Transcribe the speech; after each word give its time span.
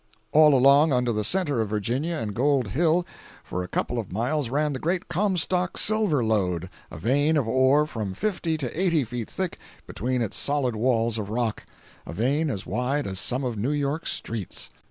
All 0.31 0.55
along 0.55 0.91
under 0.91 1.13
the 1.13 1.23
centre 1.23 1.61
of 1.61 1.69
Virginia 1.69 2.15
and 2.15 2.33
Gold 2.33 2.69
Hill, 2.69 3.05
for 3.43 3.61
a 3.61 3.67
couple 3.67 3.99
of 3.99 4.11
miles, 4.11 4.49
ran 4.49 4.73
the 4.73 4.79
great 4.79 5.07
Comstock 5.09 5.77
silver 5.77 6.23
lode—a 6.25 6.97
vein 6.97 7.37
of 7.37 7.47
ore 7.47 7.85
from 7.85 8.15
fifty 8.15 8.57
to 8.57 8.81
eighty 8.81 9.03
feet 9.03 9.29
thick 9.29 9.59
between 9.85 10.23
its 10.23 10.37
solid 10.37 10.75
walls 10.75 11.19
of 11.19 11.29
rock—a 11.29 12.13
vein 12.13 12.49
as 12.49 12.65
wide 12.65 13.05
as 13.05 13.19
some 13.19 13.43
of 13.43 13.57
New 13.59 13.69
York's 13.69 14.11
streets. 14.11 14.71